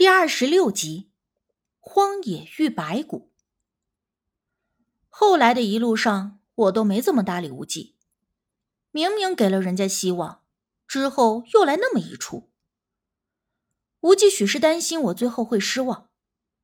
[0.00, 1.10] 第二十六集，
[1.78, 3.30] 荒野遇白骨。
[5.10, 7.96] 后来的一路上，我都没怎么搭理无忌。
[8.92, 10.42] 明明给了人家希望，
[10.88, 12.48] 之后又来那么一出。
[14.00, 16.08] 无忌许是担心我最后会失望，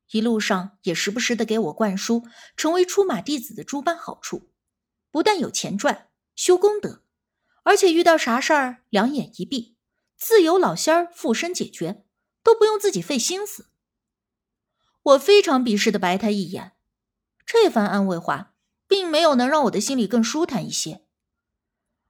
[0.09, 2.23] 一路上也时不时的给我灌输
[2.55, 4.49] 成为出马弟子的诸般好处，
[5.11, 7.03] 不但有钱赚、修功德，
[7.61, 9.75] 而且遇到啥事儿两眼一闭，
[10.15, 12.03] 自有老仙儿附身解决。
[12.47, 13.65] 都不用自己费心思。
[15.03, 16.71] 我非常鄙视的白他一眼，
[17.45, 18.53] 这番安慰话
[18.87, 21.01] 并没有能让我的心里更舒坦一些。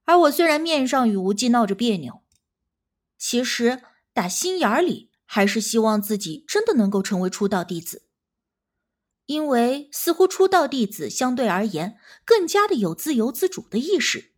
[0.04, 2.22] 而我虽然面上与无忌闹着别扭，
[3.18, 3.82] 其实
[4.14, 8.04] 打心眼里还是希望自己真的能够成为出道弟子，
[9.26, 14.34] 因为似乎出道弟子相对而言更加的有自由自主的意识，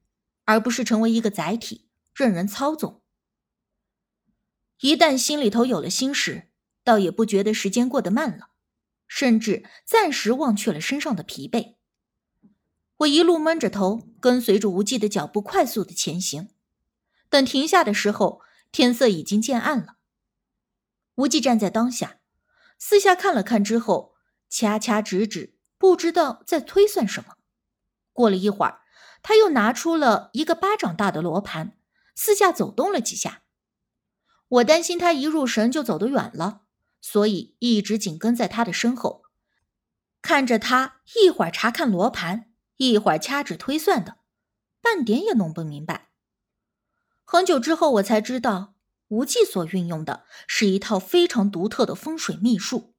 [0.46, 2.99] 而不是成为一个载体任人操纵。
[4.82, 6.50] 一旦心里头有了心事，
[6.84, 8.50] 倒也不觉得时间过得慢了，
[9.08, 11.76] 甚至暂时忘却了身上的疲惫。
[12.98, 16.50] 我一路闷着头，跟随着无忌的脚步快速的前行。
[17.30, 19.98] 等停下的时候，天色已经渐暗了。
[21.16, 22.20] 无忌站在当下，
[22.78, 24.16] 四下看了看之后，
[24.50, 27.36] 掐掐指指，不知道在推算什么。
[28.14, 28.82] 过了一会儿，
[29.22, 31.78] 他又拿出了一个巴掌大的罗盘，
[32.16, 33.44] 四下走动了几下。
[34.50, 36.64] 我担心他一入神就走得远了，
[37.02, 39.24] 所以一直紧跟在他的身后，
[40.22, 44.18] 看着他一会儿查看罗盘，一会儿掐指推算的，
[44.82, 46.10] 半点也弄不明白。
[47.24, 48.74] 很久之后，我才知道
[49.10, 52.96] 无忌所运用的是一套非常独特的风水秘术。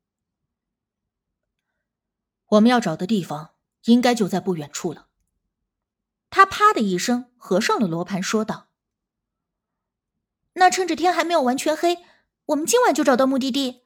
[2.46, 3.54] 我们要找的地方
[3.84, 5.08] 应该就在不远处了。
[6.30, 8.69] 他啪的一声合上了罗盘，说道。
[10.60, 12.00] 那趁着天还没有完全黑，
[12.48, 13.80] 我们今晚就找到目的地。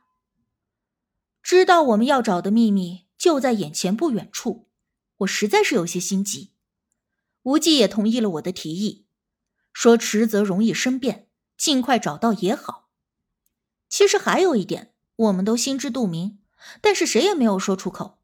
[1.41, 4.69] 知道我们要找的秘密就在眼前不远处，
[5.19, 6.53] 我实在是有些心急。
[7.45, 9.07] 无忌也同意了我的提议，
[9.73, 12.89] 说迟则容易生变，尽快找到也好。
[13.89, 16.41] 其实还有一点，我们都心知肚明，
[16.81, 18.19] 但是谁也没有说出口。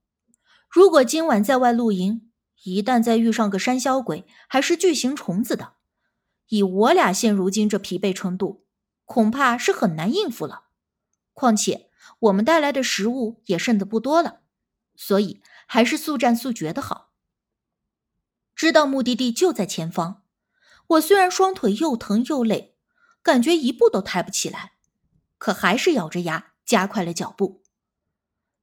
[0.69, 2.33] 如果今晚在外露营，
[2.65, 5.75] 一旦再遇上个山魈鬼，还是巨型虫子的。
[6.51, 8.65] 以我俩现如今这疲惫程度，
[9.05, 10.65] 恐怕是很难应付了。
[11.33, 11.89] 况且
[12.19, 14.41] 我们带来的食物也剩的不多了，
[14.95, 17.13] 所以还是速战速决的好。
[18.55, 20.23] 知道目的地就在前方，
[20.89, 22.77] 我虽然双腿又疼又累，
[23.23, 24.73] 感觉一步都抬不起来，
[25.39, 27.63] 可还是咬着牙加快了脚步。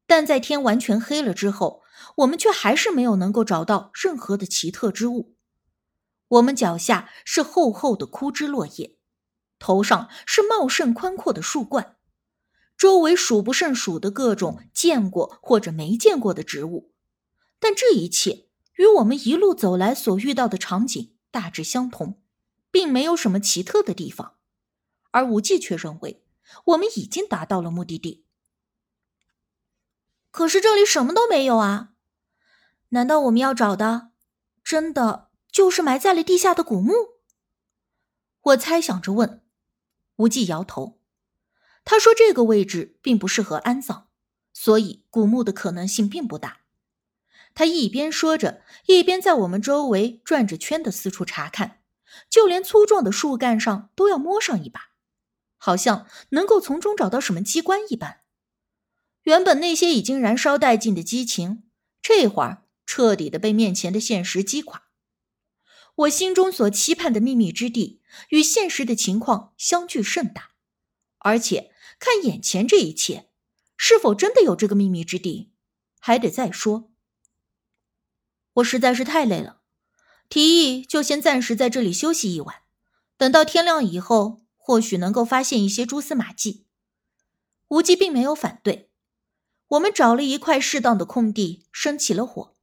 [0.06, 1.84] 但在天完全黑了之后，
[2.18, 5.37] 我们却还是没有能够找到任何的奇特之物。
[6.30, 8.98] 我们脚下是厚厚的枯枝落叶，
[9.60, 11.96] 头上是茂盛宽阔的树冠，
[12.78, 16.94] 周围数不胜数的各种见过或者没见过的植物，
[17.60, 22.22] 但这一切与我们一路走来所遇到的场景大致相同，
[22.70, 24.36] 并没有什么奇特的地方。
[25.12, 26.24] 而无忌却认为
[26.66, 28.26] 我们已经达到了目的地。
[30.30, 31.94] 可是这里什么都没有啊！
[32.90, 34.12] 难道我们要找的
[34.64, 35.27] 真的？
[35.58, 36.94] 就是埋在了地下的古墓，
[38.42, 39.42] 我猜想着问，
[40.18, 41.00] 无忌摇头，
[41.84, 44.06] 他说这个位置并不适合安葬，
[44.54, 46.60] 所以古墓的可能性并不大。
[47.56, 51.82] 他一边说着，一边在我们周围转着圈的四处查看，
[52.30, 54.92] 就连粗壮的树干上都要摸上一把，
[55.58, 58.20] 好像能够从中找到什么机关一般。
[59.24, 61.64] 原本那些已经燃烧殆尽的激情，
[62.00, 64.84] 这会儿彻底的被面前的现实击垮。
[65.98, 70.52] 我心中所期盼的秘密之地与现实的情况相距甚大，
[71.18, 73.30] 而且看眼前这一切，
[73.76, 75.52] 是否真的有这个秘密之地，
[76.00, 76.92] 还得再说。
[78.54, 79.62] 我实在是太累了，
[80.30, 82.58] 提议就先暂时在这里休息一晚，
[83.18, 86.66] 等到天亮以后，或许能够发现一些蛛丝马迹。
[87.70, 88.92] 无忌并没有反对，
[89.70, 92.56] 我们找了一块适当的空地，生起了火。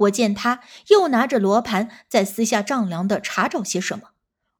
[0.00, 4.12] 我见他又拿着罗盘在私下丈量的查找些什么，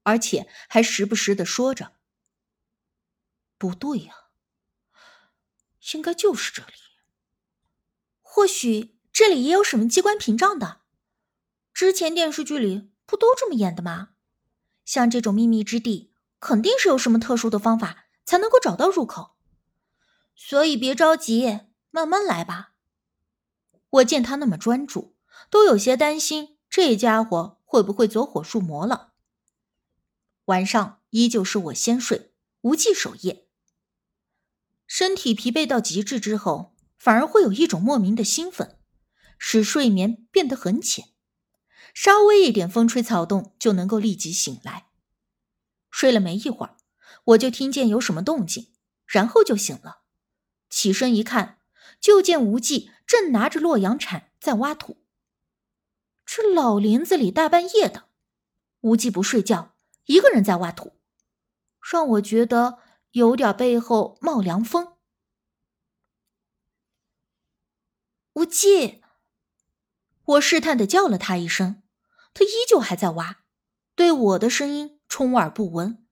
[0.03, 1.93] 而且还时不时的说着
[3.57, 4.15] ：“不对呀，
[5.95, 6.73] 应该就是这里。
[8.21, 10.83] 或许这里也有什么机关屏障的。
[11.73, 14.11] 之前电视剧里不都这么演的吗？
[14.85, 19.37] 像这种秘密之地，肯定是有什么特殊的方法才能够找到入口。
[20.35, 21.61] 所以别着急，
[21.91, 22.75] 慢慢来吧。”
[23.89, 25.17] 我见他那么专注。
[25.49, 29.15] 都有些担心，这家伙会不会走火入魔了？
[30.47, 32.33] 晚上依旧是我先睡，
[32.63, 33.47] 无忌守夜。
[34.87, 38.77] 身体疲惫到极致之后，反而会有一种莫名的兴奋，
[39.39, 41.11] 使睡眠变得很浅，
[41.95, 44.89] 稍微一点风吹草动就能够立即醒来。
[45.91, 46.77] 睡了没一会儿，
[47.25, 48.73] 我就听见有什么动静，
[49.07, 50.03] 然后就醒了。
[50.69, 51.59] 起身一看，
[52.01, 54.99] 就见无忌正拿着洛阳铲在挖土。
[56.33, 58.09] 这老林子里大半夜的，
[58.83, 59.75] 无忌不睡觉，
[60.05, 60.93] 一个人在挖土，
[61.81, 62.79] 让我觉得
[63.11, 64.97] 有点背后冒凉风。
[68.35, 69.03] 无忌，
[70.23, 71.83] 我试探的叫了他一声，
[72.33, 73.43] 他依旧还在挖，
[73.97, 76.07] 对我的声音充耳不闻。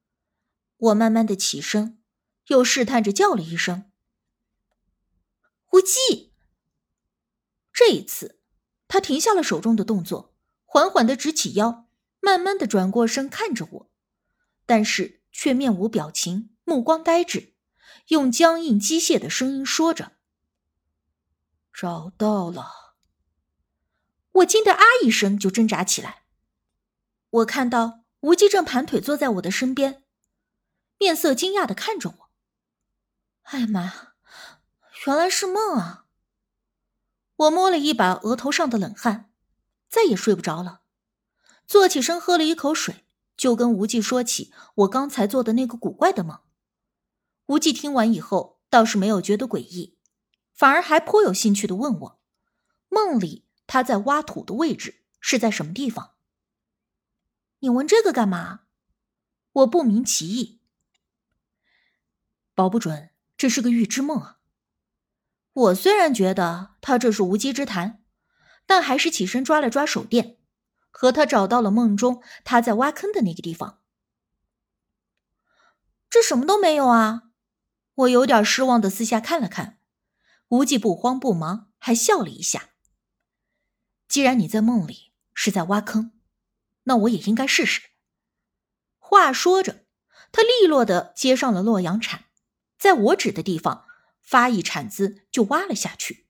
[0.79, 2.03] 我慢慢的起身，
[2.49, 3.93] 又试探着叫了一声
[5.71, 6.33] ：“无忌。”
[7.73, 8.38] 这一次，
[8.89, 11.87] 他停下了手中的动作，缓缓的直起腰，
[12.21, 13.91] 慢慢的转过身看着我，
[14.67, 17.55] 但是却面无表情，目光呆滞，
[18.09, 20.13] 用僵硬机械的声音说着。
[21.73, 22.97] 找到了！
[24.33, 26.25] 我惊得啊一声，就挣扎起来。
[27.31, 30.03] 我看到无忌正盘腿坐在我的身边，
[30.99, 32.31] 面色惊讶的看着我。
[33.43, 34.15] 哎呀妈呀，
[35.07, 36.07] 原来是梦啊！
[37.39, 39.31] 我摸了一把额头上的冷汗，
[39.89, 40.83] 再也睡不着了。
[41.67, 43.05] 坐起身，喝了一口水，
[43.37, 46.41] 就跟无忌说起我刚才做的那个古怪的梦。
[47.47, 49.97] 无忌听完以后，倒是没有觉得诡异。
[50.53, 52.21] 反而还颇有兴趣的问我，
[52.89, 56.15] 梦里他在挖土的位置是在什么地方？
[57.61, 58.63] 你问这个干嘛？
[59.53, 60.61] 我不明其意。
[62.55, 64.38] 保不准这是个预知梦啊！
[65.59, 68.01] 我虽然觉得他这是无稽之谈，
[68.65, 70.39] 但还是起身抓了抓手电，
[70.89, 73.81] 和他找到了梦中他在挖坑的那个地方。
[76.09, 77.25] 这什么都没有啊！
[77.95, 79.81] 我有点失望的四下看了看。
[80.51, 82.71] 无忌不慌不忙，还笑了一下。
[84.07, 86.13] 既然你在梦里是在挖坑，
[86.85, 87.83] 那我也应该试试。
[88.97, 89.85] 话说着，
[90.31, 92.27] 他利落的接上了洛阳铲，
[92.79, 93.88] 在我指的地方
[94.29, 96.27] 发一铲子就挖了下去。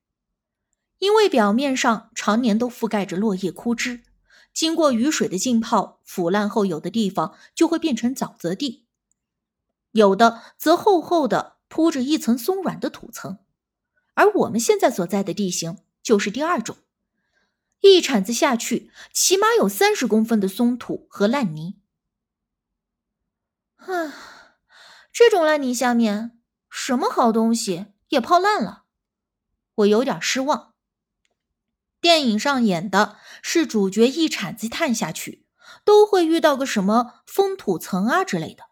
[0.99, 4.05] 因为表面上常年都覆盖着落叶枯枝，
[4.53, 8.87] 经过雨水的浸泡腐烂后，有的地方就会变成沼泽地，
[9.91, 13.39] 有的则厚厚的铺着一层松软的土层。
[14.15, 16.77] 而我们现在所在的地形就是第二种，
[17.81, 21.81] 一铲子下去，起码有三十公分的松土和烂泥。
[23.77, 24.13] 唉，
[25.13, 26.38] 这种烂泥下面，
[26.69, 28.85] 什么好东西也泡烂了，
[29.77, 30.75] 我有点失望。
[32.01, 35.47] 电影上演的是主角一铲子探下去，
[35.85, 38.65] 都会遇到个什么封土层啊之类的，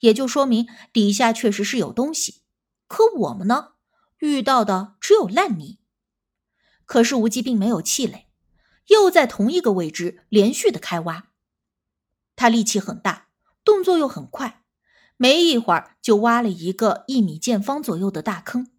[0.00, 2.42] 也就说明底下确实是有东西。
[2.86, 3.72] 可我们呢？
[4.18, 5.78] 遇到的只有烂泥，
[6.86, 8.26] 可是无忌并没有气馁，
[8.86, 11.28] 又在同一个位置连续的开挖。
[12.34, 13.28] 他力气很大，
[13.62, 14.64] 动作又很快，
[15.18, 18.70] 没一会儿就挖了一个一米见方左右的大坑。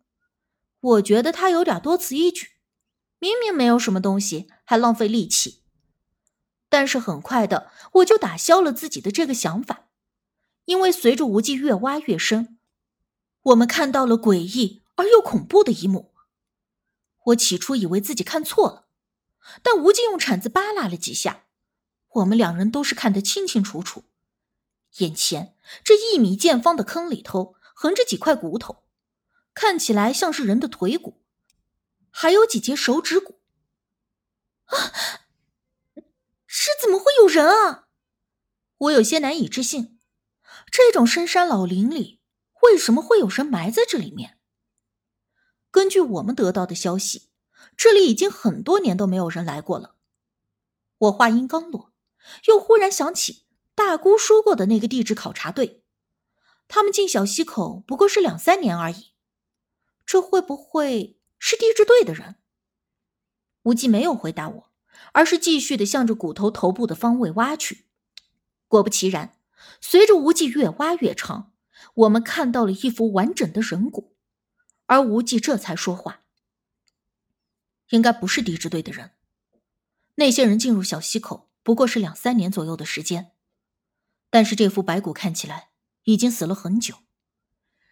[0.80, 2.54] 我觉得他有点多此一举，
[3.20, 5.62] 明明没有什么东西，还浪费力气。
[6.68, 9.90] 但是很快的，我就打消了自己的这个想法，
[10.66, 12.58] 因为随着无忌越挖越深，
[13.44, 14.82] 我们看到了诡异。
[14.96, 16.12] 而又恐怖的一幕，
[17.28, 18.88] 我起初以为自己看错了，
[19.64, 21.46] 但无忌用铲子扒拉了几下，
[22.16, 24.04] 我们两人都是看得清清楚楚。
[24.98, 28.84] 眼前这一米见方的坑里头横着几块骨头，
[29.54, 31.22] 看起来像是人的腿骨，
[32.10, 33.40] 还有几节手指骨。
[34.66, 34.92] 啊，
[36.48, 37.88] 这怎么会有人啊？
[38.78, 40.00] 我有些难以置信，
[40.72, 42.22] 这种深山老林里
[42.62, 44.38] 为什么会有人埋在这里面？
[45.72, 47.30] 根据我们得到的消息，
[47.78, 49.96] 这里已经很多年都没有人来过了。
[50.98, 51.94] 我话音刚落，
[52.48, 53.46] 又忽然想起
[53.80, 55.82] 大姑说过的那个地质考察队，
[56.68, 59.14] 他们进小溪口不过是两三年而已。
[60.06, 62.36] 这会不会是地质队的人？
[63.64, 64.72] 无忌没有回答我，
[65.14, 67.86] 而是继续的向着骨头头部的方位挖去。
[68.68, 69.38] 果不其然，
[69.80, 71.54] 随着无忌越挖越长，
[71.94, 74.18] 我们看到了一副完整的人骨。
[74.88, 76.24] 而无忌这才说话
[77.92, 79.12] ：“应该不是地质队的人。
[80.16, 83.32] 那些人进入小溪口不过是两三年左右的时间，
[84.30, 85.70] 但是这副白骨看起来
[86.04, 86.96] 已经死了很久，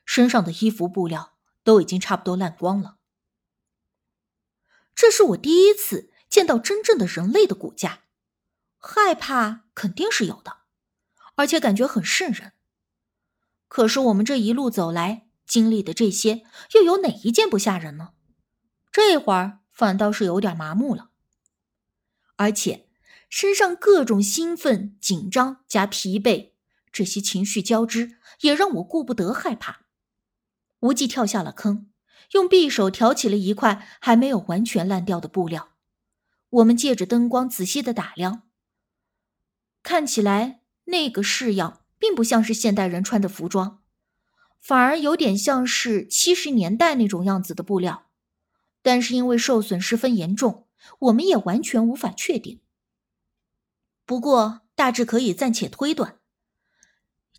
[0.06, 2.98] 身上的衣服布料都已经差不多烂光了。
[4.96, 8.04] 这是我第一次见到真正的人类的骨架，
[8.78, 10.58] 害怕肯定是有的，
[11.36, 12.54] 而且感觉很瘆人。
[13.68, 18.10] 可是我们这一路走来。”经历的这些，又有哪一件不吓人呢？
[18.92, 21.12] 这会儿反倒是有点麻木了，
[22.36, 22.87] 而且
[23.30, 26.52] 身上各种兴奋、紧张加疲惫，
[26.92, 29.82] 这些情绪交织，也让我顾不得害怕。
[30.82, 31.90] 无忌跳下了坑，
[32.32, 35.70] 用匕首挑起了一块还没有完全烂掉的布料。
[36.50, 38.44] 我们借着灯光仔细的打量，
[39.84, 43.82] 看起来那个式样并不像是现代人穿的服装，
[44.62, 48.06] 反而有点像是七十年代那种样子的布料。
[48.82, 50.68] 但是因为受损十分严重，
[51.00, 52.62] 我们也完全无法确定。
[54.08, 56.18] 不过大致可以暂且推断。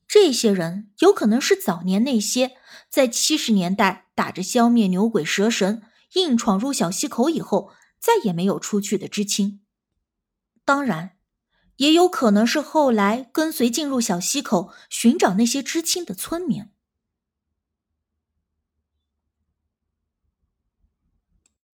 [0.06, 2.56] 这些人有可能是早年那些
[2.88, 5.82] 在七十年代打着消灭牛鬼蛇神，
[6.12, 9.60] 硬闯入小溪口以后再也没有出去的知青。
[10.64, 11.16] 当然，
[11.76, 16.70] 也有可能是后来跟随进入小溪口寻找那些知青的村民。